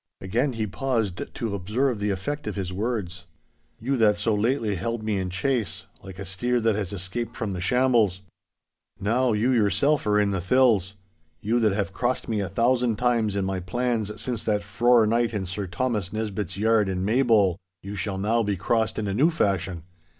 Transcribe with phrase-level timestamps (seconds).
[0.19, 3.27] Again he pauses to observe the effect of his words.
[3.79, 7.53] 'You that so lately held me in chase, like a steer that has escaped from
[7.53, 8.21] the shambles.
[8.99, 10.95] Now you yourself are in the thills.
[11.39, 15.35] You that have crossed me a thousand times in my plans since that frore night
[15.35, 19.29] in Sir Thomas Nesbitt's yard in Maybole, you shall now be crossed in a new
[19.29, 19.83] fashion.